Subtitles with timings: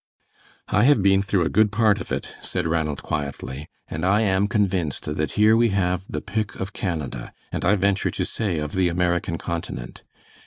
[0.69, 4.47] "I have been through a good part of it," said Ranald, quietly, "and I am
[4.47, 8.71] convinced that here we have the pick of Canada, and I venture to say of
[8.71, 10.01] the American Continent.